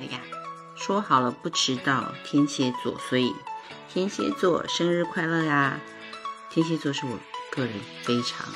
[0.00, 0.20] 哎呀，
[0.76, 3.32] 说好了不迟到，天蝎座，所以
[3.92, 5.80] 天蝎座生日快乐呀！
[6.50, 7.18] 天蝎座是我
[7.50, 8.46] 个人非常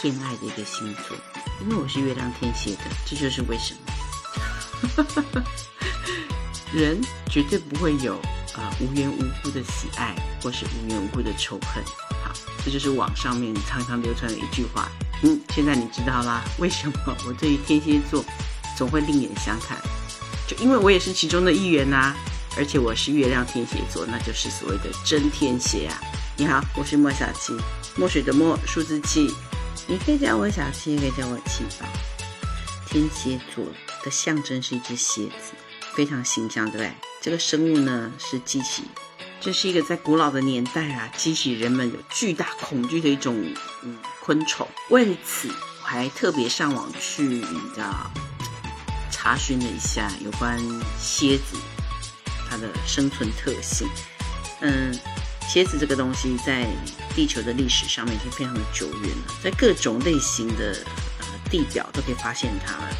[0.00, 1.16] 偏爱的一个星座，
[1.60, 3.80] 因为我是月亮天蝎的，这就是为什么。
[6.72, 7.00] 人
[7.30, 8.14] 绝对不会有
[8.54, 11.84] 啊无缘无故的喜爱，或是无缘无故的仇恨。
[12.24, 12.32] 好，
[12.64, 14.88] 这就是网上面常常流传的一句话。
[15.22, 16.94] 嗯，现在你知道啦，为什么
[17.26, 18.24] 我对于天蝎座
[18.76, 19.76] 总会另眼相看？
[20.60, 22.14] 因为我也是其中的一员呐，
[22.56, 26.00] 而且我是月亮天蝎座，那就是所谓的真天蝎啊。
[26.36, 27.56] 你好，我是莫小七，
[27.96, 29.32] 墨水的墨，数字七，
[29.86, 31.86] 你可以叫我小七，也可以叫我七宝。
[32.86, 33.64] 天蝎座
[34.02, 35.52] 的象征是一只蝎子，
[35.94, 36.92] 非常形象，对不对？
[37.20, 38.82] 这个生物呢是激起，
[39.40, 43.36] 这是一个在古老的年代啊，激起人们有巨大恐惧的一种
[43.82, 44.66] 嗯昆虫。
[44.90, 48.10] 为此，我还特别上网去，你知道。
[49.24, 50.60] 查询了一下有关
[51.00, 51.56] 蝎子
[52.46, 53.88] 它的生存特性，
[54.60, 54.94] 嗯，
[55.48, 56.66] 蝎子这个东西在
[57.16, 60.76] 地球的历史上面已经非常的久远了，在各种类型的
[61.20, 62.72] 呃地表都可以发现它。
[62.72, 62.96] 了，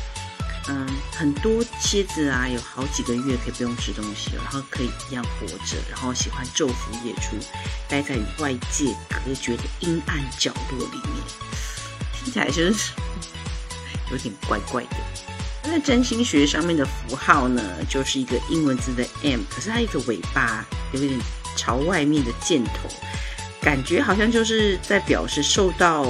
[0.69, 7.37] 嗯，很多蝎子啊有好几个月可以不用吃东西，然后可以一样活着，然后喜欢昼伏夜出，
[7.87, 11.23] 待在与外界隔绝的阴暗角落里面，
[12.25, 12.93] 听起来就是
[14.11, 14.97] 有点怪怪的。
[15.75, 21.21] 在占星学上面的符号呢，就是一个英文字的 M，可是它一个尾巴有一点
[21.57, 22.89] 朝外面的箭头，
[23.61, 26.07] 感觉好像就是在表示受到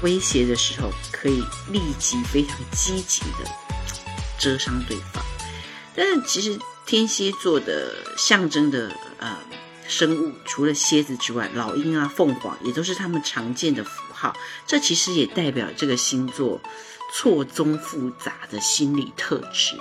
[0.00, 3.50] 威胁的时候，可以立即非常积极的
[4.38, 5.22] 蛰伤对方。
[5.94, 9.36] 但是其实天蝎座的象征的呃
[9.86, 14.34] 生物，除了蝎子之外，老鹰啊、凤凰也都是他们常见的符号。
[14.66, 16.58] 这其实也代表这个星座。
[17.16, 19.76] 错综复杂的心理特质，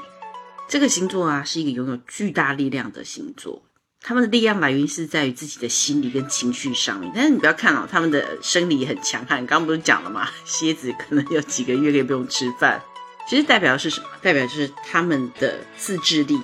[0.70, 3.64] 这个星座啊是一个拥有巨大力量的星座。
[4.02, 7.12] 他们的力量来源是在于自己的心理跟情绪上面。
[7.16, 9.48] 但是你不要看哦，他们的生理很强悍。
[9.48, 10.30] 刚刚不是讲了吗？
[10.46, 12.84] 蝎子可能有几个月可以不用吃饭，
[13.28, 14.08] 其实代表是什么？
[14.22, 16.40] 代表就是他们的自制力，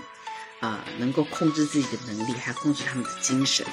[0.59, 3.63] 啊，能够控制自己的能力，还控制他们的精神。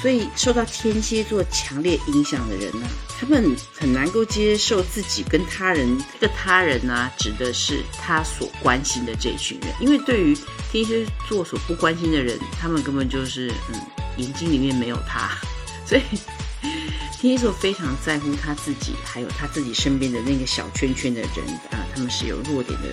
[0.00, 2.86] 所以受到天蝎座强烈影响的人呢，
[3.18, 5.98] 他们很难够接受自己跟他人。
[6.20, 9.74] 这个他人呢，指的是他所关心的这群人。
[9.80, 10.36] 因为对于
[10.70, 13.80] 天蝎座所不关心的人，他们根本就是嗯，
[14.18, 15.30] 眼睛里面没有他。
[15.84, 16.02] 所以
[17.20, 21.30] 天蝎座非常在乎他自己，还有他自己身边的那个小圈圈的人
[21.72, 22.88] 啊，他们是有弱点的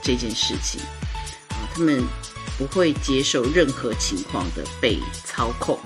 [0.00, 0.80] 这件事情
[1.48, 2.04] 啊，他们
[2.56, 5.76] 不会接受任何情况的被操控。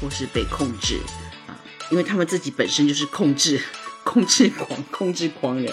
[0.00, 0.98] 或是被控制
[1.46, 1.58] 啊，
[1.90, 3.60] 因为他们自己本身就是控制、
[4.04, 5.72] 控制狂、控制狂人，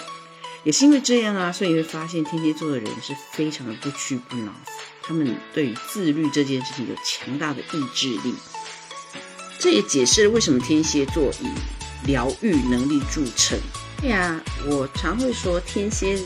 [0.64, 4.52] 也是因为这样啊，所以你会发现天蝎座的人是非常的不屈不挠，
[5.02, 8.34] 他们对于自律这件事情有强大的意志力。
[9.58, 11.48] 这也解释了为什么天蝎座以
[12.06, 13.58] 疗愈能力著称。
[14.00, 16.16] 对呀，我常会说天蝎，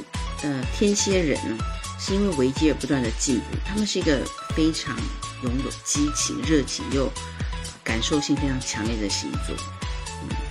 [0.43, 1.57] 呃，天蝎人呢，
[1.99, 4.21] 是因为危机而不断的进步，他们是一个
[4.55, 4.95] 非常
[5.43, 7.11] 拥有激情、热情又。
[7.84, 9.56] 感受性非常强烈的星座，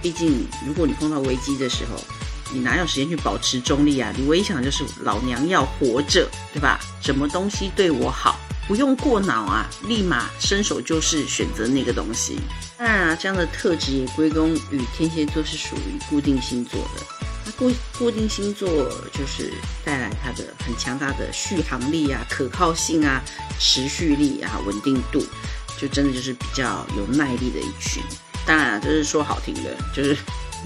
[0.02, 2.02] 毕竟如果你碰到危机的时候，
[2.54, 4.14] 你哪有时间去保持中立啊？
[4.18, 6.80] 你唯一想的就是老娘要活着，对吧？
[7.02, 8.38] 什么东西对我好，
[8.68, 12.38] 不用过脑啊，立马伸手就是选择那个东西。
[12.78, 17.06] 当然啊，这样的特质也归功于天蝎座是属于固定星座的，
[17.46, 18.68] 那固固定星座
[19.14, 19.54] 就是
[19.86, 23.22] 带来它的很强大的续航力啊、可靠性啊、
[23.60, 25.26] 持续力啊、稳定度。
[25.82, 28.04] 就真的就是比较有耐力的一群，
[28.46, 30.16] 当然这是说好听的，就是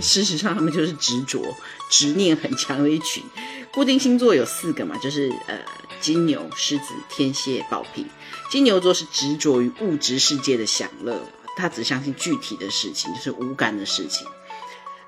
[0.02, 1.56] 事实上他们就是执着、
[1.90, 3.24] 执念很强的一群。
[3.72, 5.58] 固定星座有四个嘛，就是呃
[6.02, 8.06] 金牛、狮子、天蝎、宝瓶。
[8.52, 11.22] 金牛座是执着于物质世界的享乐，
[11.56, 14.28] 他只相信具体的事情，就是无感的事情。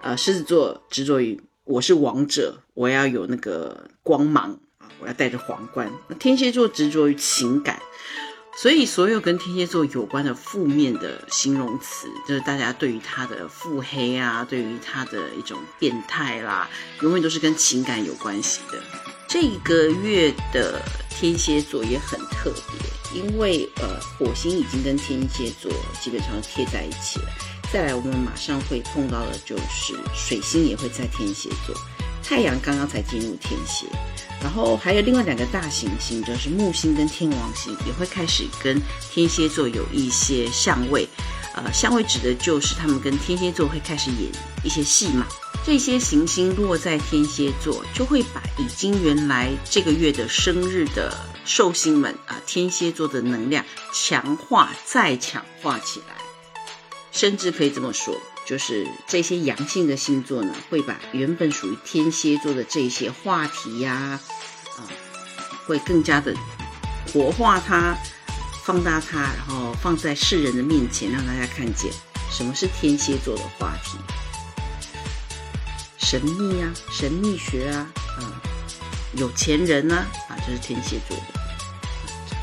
[0.01, 5.91] 呃，狮子座执着于我是王者，我要有那个光芒啊，我要戴着皇冠。
[6.07, 7.81] 那天蝎座执着于情感。
[8.59, 16.67] 所以，所有跟天蝎座有关的负面的形容词，就是大家对于他的腹黑啊，对于他的一种变态啦，
[17.01, 18.81] 永远都是跟情感有关系的。
[19.29, 25.71] 这个月的天蝎座也很特别，因为呃，火星已经跟天蝎座
[26.01, 27.25] 基本上贴在一起了。
[27.71, 31.75] 再来，我们马上会碰到的就是水星也会在天蝎座。
[32.27, 33.85] 太阳刚刚才进入天蝎，
[34.43, 41.07] 然后还有另外两个大行星，就是木星跟天王星，也会开始跟天蝎座有一些相位。
[41.55, 44.29] 呃，相位指的就是他们跟天蝎座会开始演
[44.61, 45.25] 一些戏码，
[45.65, 53.63] 这些行星落在天蝎座，就会把已经原来这个月的生日的寿星们啊，天蝎座的能量
[53.93, 56.15] 强化再强化起来，
[57.17, 58.15] 甚至可以这么说，
[58.45, 64.19] 就是这些阳性的星座呢，会把原本属于天蝎座的这些话题呀，
[64.77, 64.85] 啊，
[65.65, 66.31] 会更加的
[67.11, 67.97] 活化它，
[68.63, 71.91] 放大它，然后放在世人的面前，让大家看见
[72.29, 73.97] 什么是天蝎座的话题。
[75.97, 77.89] 神秘啊，神秘学啊，
[78.19, 78.39] 啊，
[79.15, 81.36] 有钱人啊，啊，这是天蝎座的。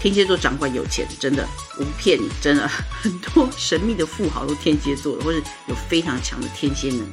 [0.05, 1.49] 天蝎座掌管有钱，真的
[1.79, 7.11] 不骗你，真的很多神秘的富豪都天蝎座的，或者有非常强的天蝎能量。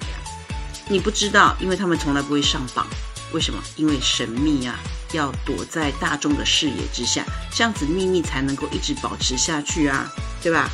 [0.89, 2.85] 你不知道，因为他们从来不会上榜。
[3.31, 3.63] 为什么？
[3.77, 4.77] 因为神秘啊，
[5.13, 7.23] 要躲在大众的视野之下，
[7.55, 10.11] 这样子秘密才能够一直保持下去啊，
[10.43, 10.69] 对吧？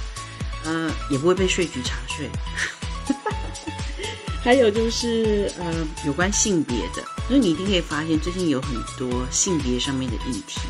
[0.66, 2.28] 呃，也不会被税局查税。
[4.44, 5.72] 还有就是，呃，
[6.04, 10.62] 有关性别的，所以你一定可以发现，最近有很多性别上面的议题，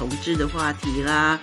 [0.00, 1.38] 同志的话题啦，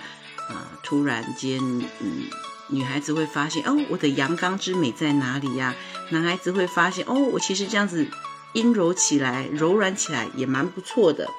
[0.48, 1.60] 啊，突然间，
[2.00, 2.24] 嗯，
[2.66, 5.76] 女孩子会发现，哦，我的阳刚之美在哪里呀？
[6.10, 8.08] 男孩子会发现，哦，我其实这样子
[8.54, 11.30] 阴柔起来、柔软起来也蛮不错的。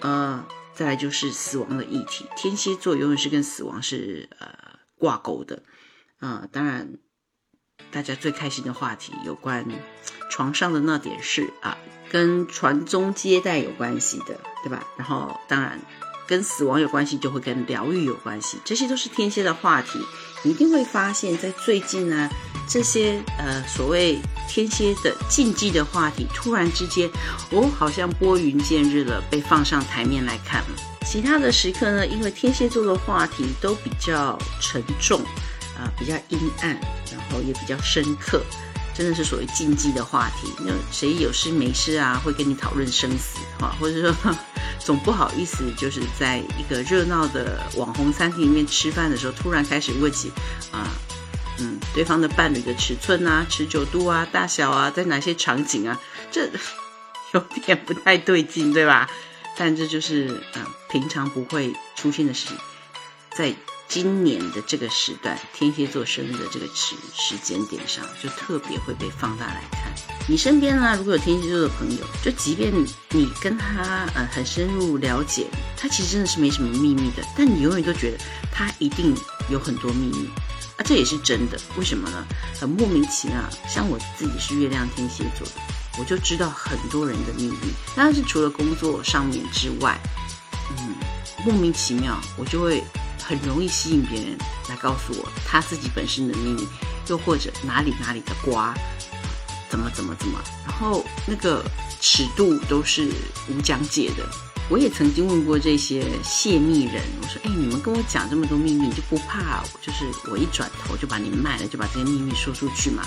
[0.00, 4.46] 呃，再来就是死亡的议题，天蝎座永远是跟死亡是呃
[4.98, 5.62] 挂钩的，
[6.18, 6.92] 啊，当然。
[7.90, 9.66] 大家最开心的话题，有关
[10.30, 11.78] 床上的那点事啊，
[12.10, 14.86] 跟传宗接代有关系的，对吧？
[14.98, 15.80] 然后当然
[16.30, 19.98] 跟死亡有关系，就会跟疗愈有关系，这些都是天蝎的话题。
[20.44, 22.30] 你一定会发现，在最近呢，
[22.68, 27.10] 这些呃所谓天蝎的禁忌的话题，突然之间，
[27.50, 30.68] 哦，好像拨云见日了，被放上台面来看了。
[31.04, 35.20] 其他的时刻呢，因为天蝎座的话题都比较沉重。
[35.80, 36.78] 啊，比较阴暗，
[37.10, 38.42] 然后也比较深刻，
[38.94, 40.52] 真的是所谓禁忌的话题。
[40.58, 44.34] 那谁有事没事啊，会跟你讨论生死啊，或者说
[44.84, 50.32] 总不好意思，就是在一个热闹的网红餐厅里面吃饭的时候，突然开始问起
[50.72, 50.88] 啊，
[51.58, 56.00] 嗯，对方的伴侣的尺寸啊、持久度啊、大小啊，在哪些场景啊，
[56.30, 56.50] 这
[57.32, 59.08] 有点不太对劲，对吧？
[59.56, 62.56] 但这就是啊，平常不会出现的事情，
[63.36, 63.54] 在。
[63.90, 70.19] 今年的这个时段，天蝎座生日的这个时时间点上，就特别会被放大来看。
[70.28, 72.72] 你身边呢，如果有天蝎座的朋友，就即便
[73.10, 75.46] 你跟他呃很深入了解，
[75.76, 78.18] 他其实真的是没什么秘密的，但你永远都觉得
[78.52, 79.14] 他一定
[79.48, 80.28] 有很多秘密
[80.76, 81.58] 啊，这也是真的。
[81.76, 82.24] 为什么呢？
[82.60, 83.36] 很莫名其妙。
[83.68, 85.52] 像我自己是月亮天蝎座的，
[85.98, 87.56] 我就知道很多人的秘密。
[87.96, 89.98] 当然是除了工作上面之外，
[90.78, 90.94] 嗯，
[91.44, 92.84] 莫名其妙，我就会。
[93.22, 94.36] 很容易吸引别人
[94.68, 96.66] 来告诉我他自己本身的秘密，
[97.06, 98.74] 又或者哪里哪里的瓜，
[99.70, 101.64] 怎么怎么怎么，然后那个
[102.00, 103.08] 尺度都是
[103.48, 104.28] 无疆界的。
[104.68, 113.02] 我也曾经问过这些泄密人，我说：“哎，你们跟我讲这么多秘密，就不怕就是我一转头就把你卖了，就把这些秘密说出去嘛？”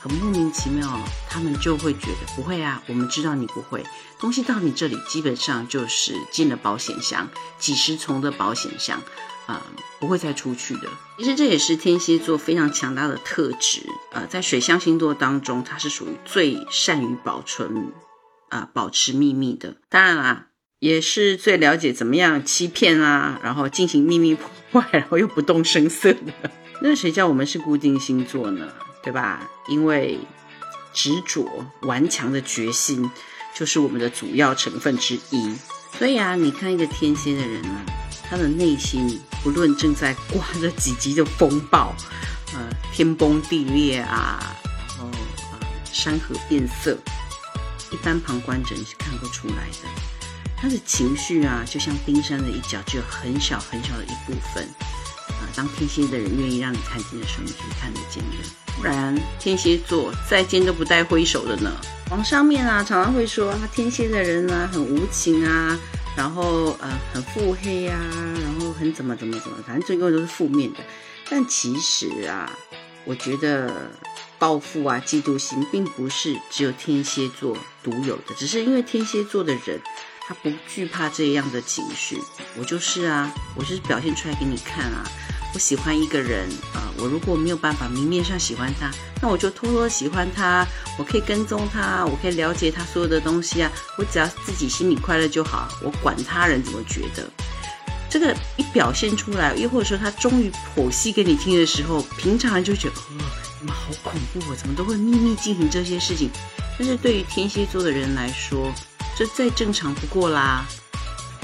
[0.00, 0.98] 很莫名其妙，
[1.30, 3.84] 他们就会觉得不会啊，我们知道你不会，
[4.18, 7.28] 东西到你这里基本上就是进了保险箱，
[7.58, 9.02] 几十重的保险箱。
[9.46, 9.62] 啊，
[10.00, 10.88] 不会再出去的。
[11.18, 13.82] 其实这也是天蝎座非常强大的特质。
[14.12, 17.92] 呃，在水象星座当中，它是属于最善于保存、
[18.48, 19.76] 啊保持秘密的。
[19.88, 20.46] 当然啦，
[20.78, 26.32] 也是最了解怎么样欺骗啊，然后进行秘密破坏，然后又不动声色的。
[26.80, 28.72] 那谁叫我们是固定星座呢？
[29.02, 29.50] 对吧？
[29.68, 30.18] 因为
[30.92, 33.10] 执着、顽强的决心，
[33.54, 35.54] 就是我们的主要成分之一。
[35.98, 37.84] 所以啊，你看一个天蝎的人呢。
[38.28, 41.94] 他的内心不论正在刮着几级的风暴，
[42.52, 42.60] 呃，
[42.92, 44.56] 天崩地裂啊，
[44.98, 45.10] 然后，
[45.92, 46.96] 山河变色，
[47.90, 49.88] 一般旁观者你是看不出来的。
[50.56, 54.64] 他的情绪啊，就像冰山的一角，只有很小很小的一部分。
[55.28, 58.36] 啊，当天蝎的人愿意让你看见的时候，你是看得见的。
[58.78, 61.70] 不然，天蝎座再见都不带挥手的呢。
[62.10, 65.78] 网上面啊，常常会说他天蝎的人呢，很无情啊。
[66.16, 67.98] 然后呃很腹黑呀，
[68.42, 70.78] 然后很怎么怎么怎么，反正最后都是负面的。
[71.28, 72.50] 但其实啊，
[73.04, 73.90] 我觉得
[74.38, 79.80] 报复啊、嫉妒心并不是只有天蝎座独有的，只是因为天蝎座的人
[80.26, 82.20] 他不惧怕这样的情绪。
[82.56, 85.04] 我就是啊，我就是表现出来给你看啊。
[85.54, 88.90] 我喜欢一个人啊，我如果没有办法明面上喜欢他，
[89.22, 90.66] 那我就偷偷喜欢他。
[90.98, 93.70] 我可以跟踪他，我可以了解他所有的东西啊。
[93.96, 97.30] 我只要自己心里快乐就好，我管他人怎么觉得。
[98.10, 103.24] 这个一表现出来，又或者说他终于剖析给你听的时候，平常人就觉得哦，
[103.60, 106.30] 你们好恐怖哦，怎么都会秘密进行这些事情？
[106.76, 108.72] 但是对于天蝎座的人来说，
[109.16, 110.66] 这再正常不过啦。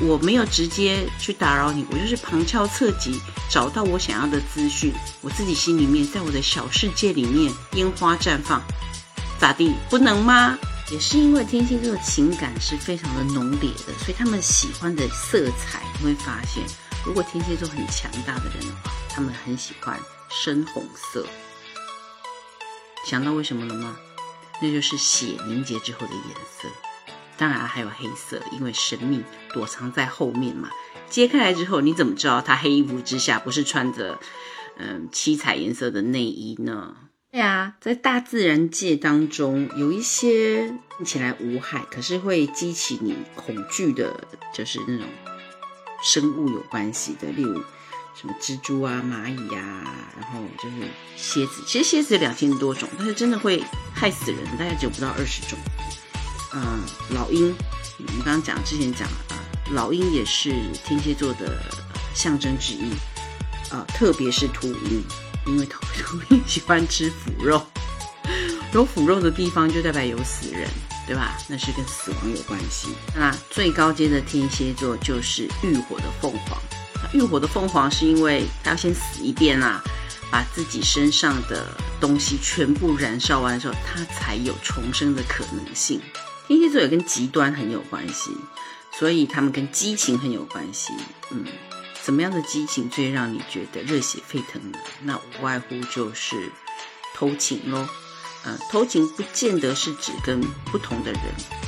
[0.00, 8.62] 我没有直接去打扰你，我就是旁敲侧击找到我想要的资讯，我自己心里面在我的小世界里面烟花绽放，
[9.38, 9.74] 咋地？
[9.90, 10.58] 不能吗？
[10.90, 16.64] 也是因为天蝎座的情感是非常的浓烈的，所以他们喜欢的色彩，你会发现，
[17.04, 21.24] 如果天蝎座很强大的人的话，他们很喜欢深红色。
[23.06, 23.96] 想到为什么了吗？
[24.60, 26.68] 那就是血凝结之后的颜色。
[27.40, 30.68] 当然还有黑色，因为神秘躲藏在后面嘛。
[31.08, 34.20] 揭开来之后，你怎么知道他黑衣服之下不是穿着
[34.76, 36.94] 嗯七彩颜色的内衣呢？
[37.32, 45.06] 对啊，在大自然界当中，有一些看起来无害，可是会激起你恐惧的，就是那种
[46.04, 47.54] 生物有关系的，例如
[48.14, 50.76] 什么蜘蛛啊、蚂蚁啊，然后就是
[51.16, 51.62] 蝎子。
[51.66, 55.58] 其实蝎子有两千多种，但是真的会害死人，大概只有不到二十种。
[56.52, 57.54] 嗯，老鹰，
[57.98, 59.38] 我们刚刚讲之前讲啊，
[59.72, 60.50] 老鹰也是
[60.84, 61.62] 天蝎座的
[62.14, 62.90] 象征之一
[63.70, 65.02] 啊，特别是秃鹰，
[65.46, 67.64] 因为秃鹰喜欢吃腐肉，
[68.72, 70.68] 有腐肉的地方就代表有死人，
[71.06, 71.38] 对吧？
[71.46, 72.88] 那是跟死亡有关系。
[73.14, 76.58] 那最高阶的天蝎座就是浴火的凤凰，
[77.12, 79.80] 浴火的凤凰是因为它要先死一遍啊，
[80.32, 81.64] 把自己身上的
[82.00, 86.00] 东西全部燃烧完的时候，它才有重生的可能性。
[86.50, 88.36] 天蝎座也跟极端很有关系，
[88.98, 90.92] 所以他们跟激情很有关系。
[91.30, 91.44] 嗯，
[92.02, 94.78] 怎么样的激情最让你觉得热血沸腾呢？
[95.04, 96.50] 那无外乎就是
[97.14, 97.86] 偷情喽。
[98.44, 100.40] 嗯，偷情不见得是指跟
[100.72, 101.22] 不同的人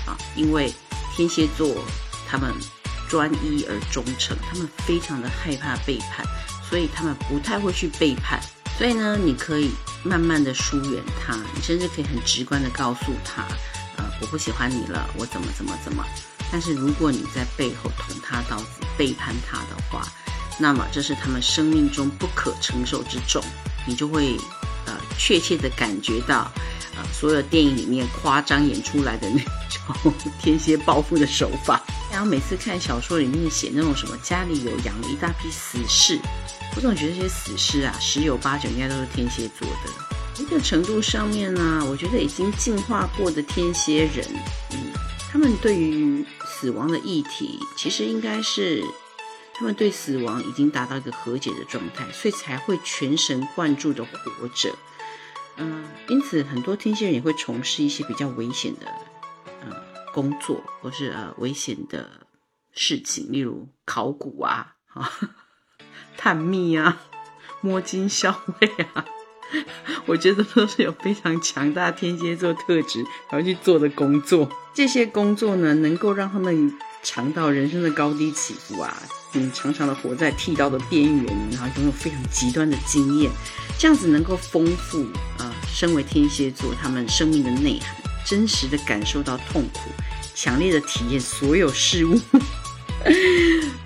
[0.05, 0.75] 啊，因为
[1.15, 1.85] 天蝎座
[2.29, 2.53] 他们
[3.09, 6.27] 专一而忠诚，他们非常的害怕背叛，
[6.69, 8.41] 所以他们不太会去背叛。
[8.77, 9.71] 所以呢，你可以
[10.03, 13.47] 慢慢的疏远他，你甚至可以很直观的告诉他。
[13.97, 16.05] 呃我不喜欢你了，我怎么怎么怎么？
[16.51, 20.07] 但是如果你在背后捅他刀子，背叛他的话，
[20.59, 23.43] 那么这是他们生命中不可承受之重，
[23.87, 24.37] 你就会
[24.87, 26.51] 呃确切的感觉到，
[26.97, 31.81] 呃所有电影里面夸张演出来的那种 天蝎报复的手法。
[32.11, 36.21] 然后每次看小说里面写那种什么家里有养了一大批死士，
[36.77, 40.22] 我总觉得这些死士啊，十有八九应该都是天蝎座的。
[40.39, 44.27] 一个程度上面呢，我觉得已经进化过的天蝎人，
[44.73, 44.93] 嗯，
[45.31, 48.83] 他们对于死亡的议题，其实应该是
[49.55, 54.75] 他们对死亡已经达到一个和解的状态，所以才会全神贯注的活着。
[55.57, 58.87] 嗯，因此很多天蝎人也会从事一些比较危险的
[59.61, 62.27] 呃工作，或是呃危险的
[62.73, 65.13] 事情，例如考古啊、啊
[66.17, 67.03] 探秘啊、
[67.61, 69.05] 摸金校尉啊。
[70.07, 74.49] 我觉得都是有非常强大天蝎座特质然后去做的工作。
[74.75, 78.97] 这些工作呢，能够让他们尝到人生的高低起伏啊，
[79.35, 83.31] 嗯，常常的活在剃刀的边缘，然后拥有非常极端的经验，
[83.79, 85.05] 这样子能够丰富
[85.39, 87.95] 啊，身为天蝎座他们生命的内涵，
[88.25, 89.91] 真实的感受到痛苦，
[90.35, 92.19] 强烈的体验所有事物。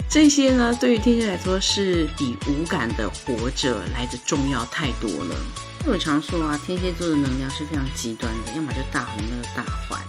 [0.08, 5.36] 这些呢，对于天蝎来说是比无感的活着来的重要太多了。
[5.84, 10.02] 我常说啊，天蝎座的能量是非常极端的，要么就大红，要么大坏。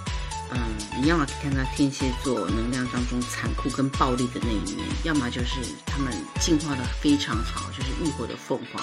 [0.52, 0.60] 嗯，
[1.02, 8.82] 你要么看到天蝎座能量当中残酷跟暴力的那一面，要么就是他们进化的非常好，就是浴火的凤凰，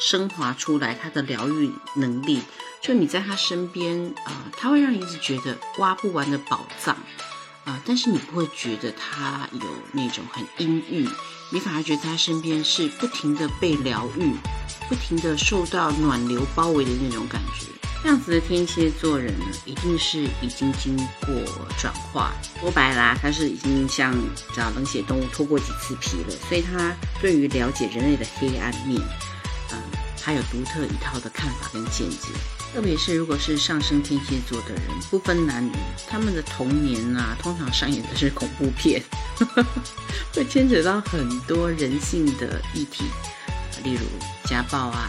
[0.00, 2.42] 升华出来他的疗愈能力。
[2.80, 6.96] 就你在他身边啊，他会让你一直觉得挖不完的宝藏。
[7.64, 7.80] 啊！
[7.86, 9.60] 但是你不会觉得他有
[9.92, 11.08] 那种很阴郁，
[11.50, 14.34] 你反而觉得他身边是不停的被疗愈，
[14.88, 17.66] 不停的受到暖流包围的那种感觉。
[18.02, 20.94] 这样子的天蝎座人呢，一定是已经经
[21.24, 21.34] 过
[21.78, 22.34] 转化。
[22.60, 24.14] 说白啦，他是已经像
[24.54, 29.00] 找冷血动物脱过几次皮了，所以他对于了解人类的黑暗面，
[29.72, 29.78] 嗯，
[30.22, 32.28] 他有独特一套的看法跟见解。
[32.74, 35.70] 特别是如果是上升天蝎座的人，不分男女，
[36.08, 39.00] 他们的童年啊，通常上演的是恐怖片，
[40.34, 43.04] 会牵扯到很多人性的议题，
[43.84, 44.00] 例如
[44.48, 45.08] 家暴啊，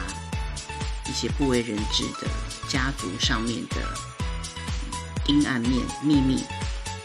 [1.10, 2.28] 一些不为人知的
[2.70, 3.78] 家族上面的
[5.26, 6.44] 阴暗面、秘密。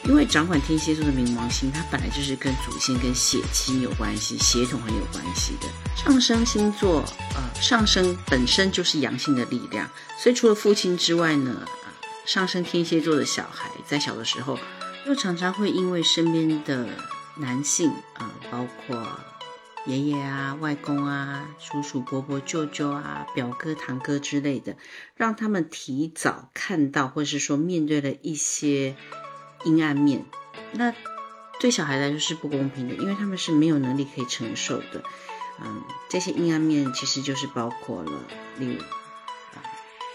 [0.04, 5.68] 因为掌管天蝎座的冥王星，它本来就是跟祖先、跟血亲有关系、血统很有关系的。
[5.94, 7.04] 上升星座，
[7.34, 9.88] 呃，上升本身就是阳性的力量，
[10.18, 11.64] 所以除了父亲之外呢，
[12.24, 14.58] 上升天蝎座的小孩在小的时候，
[15.06, 16.88] 又常常会因为身边的
[17.36, 19.06] 男性，啊，包括
[19.86, 24.76] 爷爷啊、外公啊、叔叔、伯伯、舅舅啊、表哥、堂哥之类的，
[25.14, 28.96] 让他们提早看到，或是说面对了一些
[29.64, 30.24] 阴暗面，
[30.72, 30.94] 那
[31.60, 35.02] 对小孩来说是不公平的，因为他们是没有能力可以承受的。
[35.62, 38.12] 嗯，这些阴暗面其实就是包括了，
[38.58, 39.62] 例如啊，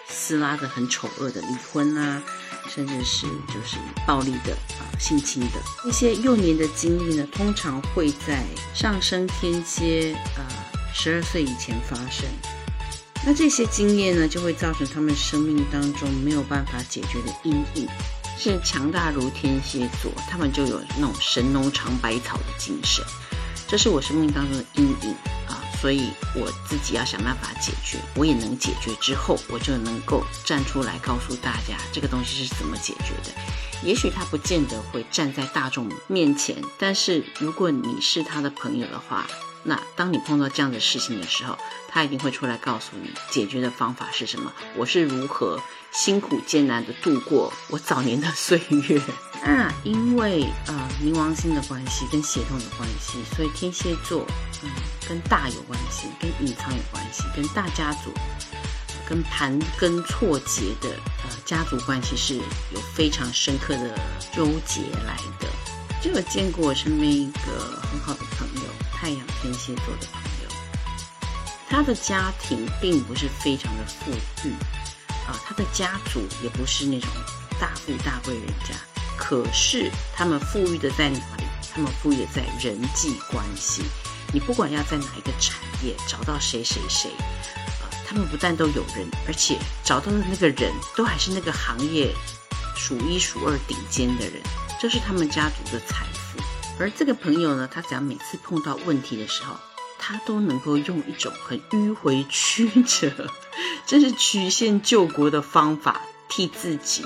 [0.08, 2.24] 撕拉的很丑恶的离婚啊。
[2.68, 10.42] 甚至是就是暴力的啊，性侵的一些幼年的经历呢，通常会在上升天蝎啊
[10.92, 12.26] 十二岁以前发生。
[13.24, 17.88] 那这些经验呢，就会造成他们生命当中没有办法解决的阴影。
[18.38, 23.04] 是强大如天蝎座，他们就有那种神农尝百草的精神。
[23.68, 25.12] 这是我生命当中的阴影
[25.48, 25.62] 啊。
[25.82, 33.32] 所以我自己要想办法解决，我也能解决之后，我就能够站出来告诉大家这个东西是怎么解决的。
[33.84, 39.28] 也许他不见得会站在大众面前，但是如果你是他的朋友的话，
[39.68, 41.58] 那当你碰到这样的事情的时候，
[41.90, 44.54] 他一定会出来告诉你解决的方法是什么。
[44.76, 45.60] 我是如何
[45.92, 49.02] 辛苦艰难的度过我早年的岁月。
[49.44, 54.26] 那因为呃冥王星的关系跟血统的关系，所以天蝎座
[54.64, 54.70] 嗯
[55.10, 58.12] 跟大有关系，跟隐藏有关系，跟大家族、
[59.10, 60.90] 跟盘根错节的
[61.24, 62.36] 呃家族关系是
[62.72, 63.98] 有非常深刻的
[64.36, 65.48] 纠结来的。
[66.02, 68.45] 就有见过我身边一个很好的朋友，
[69.06, 70.50] 太阳天蝎座的朋友，
[71.70, 74.10] 他的家庭并不是非常的富
[74.44, 74.52] 裕
[75.28, 77.08] 啊，他的家族也不是那种
[77.62, 78.74] 大富大贵人家。
[79.16, 81.44] 可是他们富裕的在哪里？
[81.72, 83.84] 他们富裕在人际关系。
[84.34, 87.12] 你不管要在哪一个产业找到谁谁谁，
[87.84, 92.12] 呃，他们不但都有人，而且找到的那个人都还是那个行业
[92.76, 94.42] 数一数二顶尖的人，
[94.82, 96.25] 这是他们家族的财富。
[96.80, 99.56] 而这个朋友呢，他只要每次碰到问题的时候，
[99.98, 103.30] 他都能够用一种很迂回曲折，
[103.86, 107.06] 真是曲线救国的方法替自己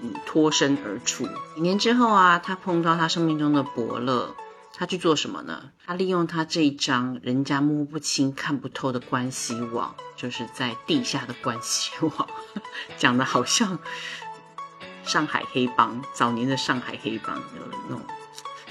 [0.00, 0.14] 嗯。
[0.24, 1.26] 脱身而出。
[1.54, 4.36] 几年之后啊，他碰到他生命中的伯乐，
[4.72, 5.70] 他去做什么呢？
[5.84, 12.28] 他利用他这一张人家摸不清、看不透的关系网，就是在地下的关系网，
[12.96, 13.80] 讲的好像
[15.04, 17.42] 上海黑帮早年的上海黑帮有
[17.88, 18.00] 那种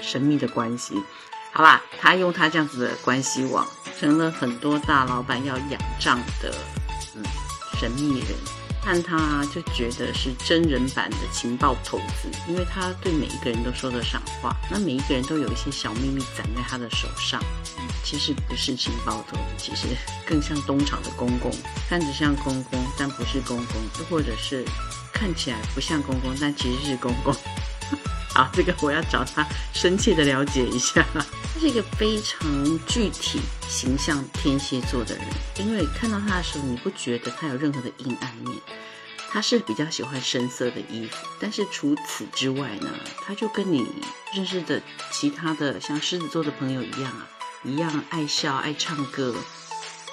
[0.02, 0.94] 神秘的关系。
[1.52, 3.66] 好啦，他用他这样子的关系网，
[3.98, 6.54] 成了很多大老板要仰仗的
[7.14, 7.22] 嗯
[7.78, 8.28] 神秘人。
[8.84, 17.40] 看他就觉得是真人版的情报头子，因为他对每一个人都说得上话，那每一个人都有一些小秘密攒在他的手上。
[18.02, 19.86] 其实不是情报头，其实
[20.26, 21.52] 更像东厂的公公，
[21.88, 24.64] 看着像公公，但不是公公，又或者是
[25.12, 27.32] 看起来不像公公，但其实是公公。
[28.34, 31.04] 好，这个我要找他深切的了解一下。
[31.14, 32.40] 他是一个非常
[32.86, 35.24] 具体形象天蝎座的人，
[35.58, 38.56] 因为看到他的时候，你不觉得他有任何的阴暗面。
[39.30, 42.90] 他是比较喜欢深色的衣服，但是除此之外呢，
[43.24, 43.86] 他就跟你
[44.34, 47.28] 认识的其他的像狮子座的朋友一样啊，
[47.64, 49.34] 一样爱笑爱唱歌。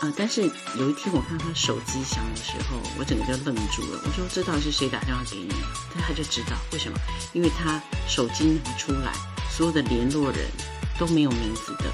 [0.02, 4.02] 呃，但是有一天我看他手机响的时候，我整个就愣住了。
[4.06, 5.54] 我说这到底是谁打电话给你？
[5.94, 6.98] 但他就知道为什么，
[7.34, 9.12] 因为他手机拿出来，
[9.52, 10.50] 所有的联络人
[10.98, 11.92] 都没有名字的，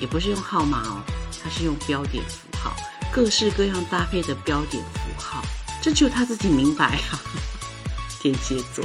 [0.00, 1.02] 也不是用号码哦，
[1.42, 2.76] 他是用标点符号，
[3.12, 5.42] 各式各样搭配的标点符号，
[5.82, 7.18] 这只有他自己明白啊。
[8.22, 8.84] 天蝎座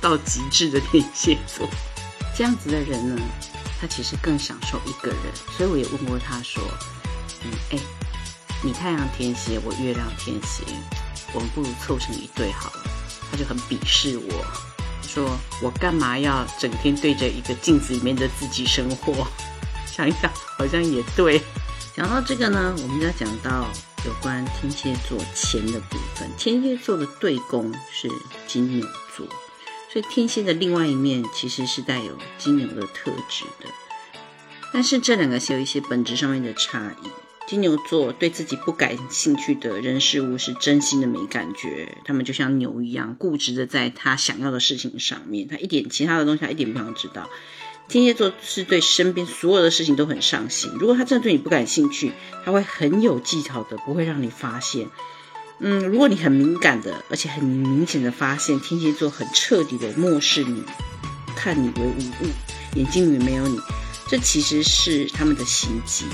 [0.00, 1.68] 到极致的天蝎座，
[2.32, 3.20] 这样子的人呢，
[3.80, 5.18] 他其实更享受一个人。
[5.58, 6.62] 所以我也问过他说。
[7.70, 7.78] 哎，
[8.62, 10.64] 你太阳天蝎，我月亮天蝎，
[11.32, 12.84] 我们不如凑成一对好了。
[13.30, 14.44] 他就很鄙视我，
[15.02, 19.26] 说我干嘛要整天对着一个镜子里面的自己生活？
[19.90, 21.40] 想一想，好像也对。
[21.94, 23.68] 讲到这个呢，我们要讲到
[24.06, 26.30] 有关天蝎座钱的部分。
[26.38, 28.10] 天蝎座的对宫是
[28.46, 29.26] 金牛座，
[29.92, 33.68] 所以天蝎的另外一面其实是带有金牛的特质的。
[34.72, 37.08] 但是这两个是有一些本质上面的差异。
[37.52, 47.28] 金牛座对自己不感兴趣的人事物是真心的没感觉，他们就像牛一样固执的在他想要的事情上面，他一点其他的东西他一点不想知道。
[47.88, 52.12] 天蝎座是对身边所有的事情都很上心，如果他真的对你不感兴趣，
[52.42, 54.88] 他会很有技巧的，不会让你发现。
[55.58, 60.62] 嗯，如果你很敏感的，而且很明显的发现天蝎座很彻底的漠视你，
[61.36, 62.30] 看你为无物，
[62.76, 63.58] 眼睛里没有你，
[64.08, 66.06] 这其实是他们的心机。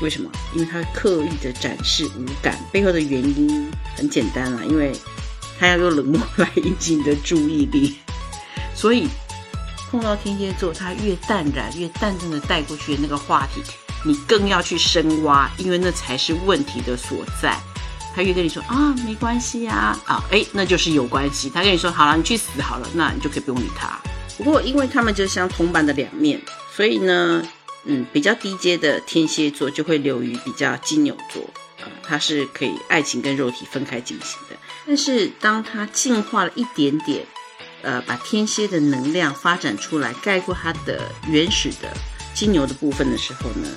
[0.00, 0.30] 为什么？
[0.54, 4.92] 因为他刻意的展示无感，背后的原因很简单啦，因为
[5.58, 7.96] 他要用冷漠来引起你的注意力。
[8.74, 9.08] 所以
[9.90, 13.60] 碰到天蝎座，他越淡然、越淡定的带过去的那个话题，
[14.04, 17.56] 你更要去深挖，因为那才是问题的所在。
[18.14, 21.50] 他越跟你说啊，没关系呀，啊，哎，那就是有关系。
[21.50, 23.98] 他跟你说好了，你去死好了，那你就可以不用理他。
[24.36, 26.40] 不过，因为他们就像铜板的两面，
[26.74, 27.42] 所以呢，
[27.84, 31.42] 嗯，比较低阶的天蝎座就会流于比较金牛座，
[31.80, 34.56] 啊，它是可以爱情跟肉体分开进行的。
[34.86, 37.24] 但是，当它进化了一点点，
[37.82, 41.96] 呃，把天蝎的能量发展出来，盖过它的原始的
[42.34, 43.68] 金牛的部分的时候呢？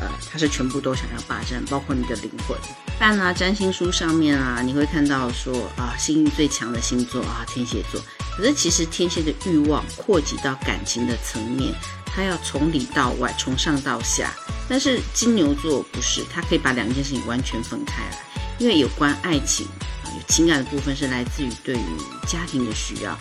[0.00, 2.56] 呃，它是全部都想要霸占，包括你的灵魂。
[3.00, 8.00] 但啊，占星书上面啊，你会看到说啊，幸运最强的星座啊，天蝎座。
[8.38, 11.74] 可是其实天蝎的欲望扩及到感情的层面，
[12.06, 14.32] 他要从里到外，从上到下。
[14.68, 18.22] 但是金牛座不是，他可以把两件事情完全分开来，
[18.58, 19.66] 因为有关爱情
[20.04, 21.82] 啊，有情感的部分是来自于对于
[22.28, 23.18] 家庭的需要，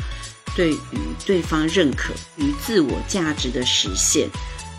[0.55, 4.29] 对于对方认可与自我价值的实现。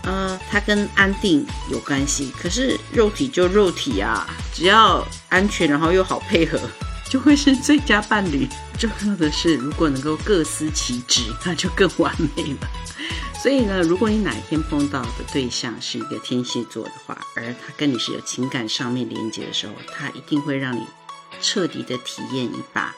[0.05, 6.59] 呃，它跟安定有关系，可是肉体就肉体啊，只要安全，然后又好配合，
[7.09, 8.47] 就会是最佳伴侣。
[8.79, 12.69] 重要的是，如果能够各司其职，那就更完美了。
[13.43, 20.85] 所以呢，如果你哪一天碰到的对象是一个天蝎座的话，而他跟你是有情感上面连接的时候，他一定会让你
[21.41, 22.95] 彻底的体验一把，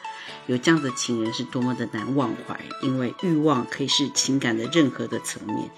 [0.46, 5.70] 有这样的情人是多么的难忘怀，因为欲望可以是情感的任何的层面。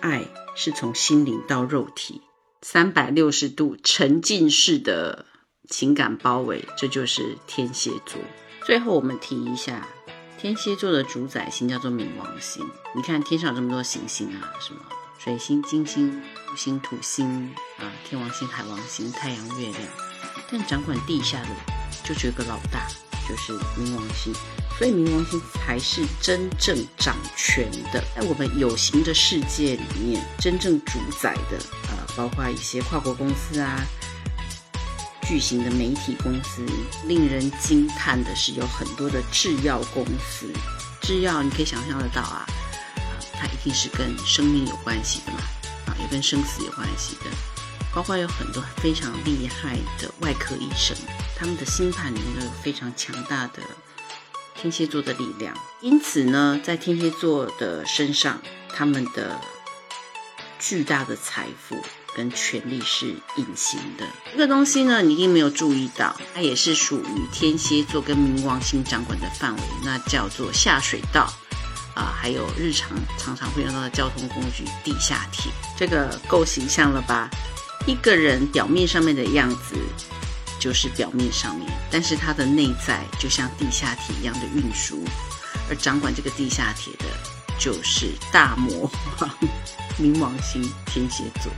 [0.00, 2.22] 爱是从心灵到肉体，
[2.62, 5.26] 三百六十度沉浸式的
[5.68, 8.20] 情感包围，这就是天蝎座。
[8.64, 9.86] 最后我们提一下，
[10.38, 12.66] 天蝎座的主宰星叫做冥王星。
[12.96, 14.80] 你看天上这么多行星啊，什么
[15.18, 19.82] 水星、金星、木星、土星啊，天王星、海王星、太阳、月亮，
[20.50, 21.48] 但掌管地下的
[22.02, 22.88] 就只有个老大，
[23.28, 24.32] 就是冥王星。
[24.78, 33.84] 所以冥王星才是真正掌权的，在我们有形的世界里面，真正主宰的，呃，包括一些跨国公司啊，
[35.28, 36.64] 巨型的媒体公司。
[37.06, 40.50] 令人惊叹的是，有很多的制药公司，
[41.02, 42.46] 制药你可以想象得到啊，
[43.34, 45.40] 它一定是跟生命有关系的嘛，
[45.86, 47.26] 啊，也跟生死有关系的。
[47.94, 50.96] 包括有很多非常厉害的外科医生，
[51.36, 53.62] 他们的星盘里面都有非常强大的。
[54.54, 58.40] 天蝎座的力量，因此呢，在天蝎座的身上，
[58.74, 59.38] 他们的
[60.58, 61.76] 巨大的财富
[62.14, 64.06] 跟权力是隐形的。
[64.32, 71.32] 这个东西呢，你一定没有注意到，它也是属于天蝎座跟冥王星掌管的范围，那叫做下水道
[71.94, 75.52] 啊，还有日常常常会用到的交通工具——地下铁。
[75.76, 77.30] 这个够形象了吧？
[77.86, 79.76] 一个人表面上面的样子。
[80.60, 85.04] 就是表面上面，但是他的内在就像地下铁一样的运输，
[85.70, 87.04] 而掌管这个地下铁的，
[87.60, 88.90] 就是大魔
[89.20, 89.30] 王
[90.02, 91.52] 冥王星天蝎座。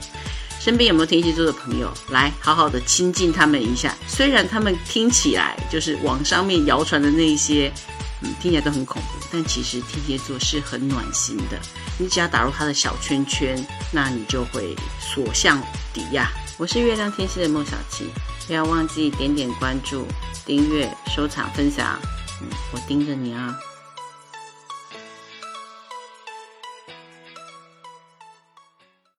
[0.61, 1.91] 身边有没有天蝎座的朋友？
[2.11, 3.97] 来好好的亲近他们一下。
[4.07, 7.73] 虽然他们听起来就是网上面谣传的那些，
[8.21, 11.59] 嗯，听起来都很恐怖，但其实天蝎座是很暖心的。
[11.99, 13.57] 你只要打入他的小圈圈，
[13.91, 15.59] 那你就会所向
[15.95, 16.31] 抵亚。
[16.59, 18.05] 我是月亮天蝎的孟小七。
[18.47, 20.07] 不要忘记点点关注、
[20.45, 21.99] 订阅、收藏、分享，
[22.43, 23.57] 嗯，我盯着你啊。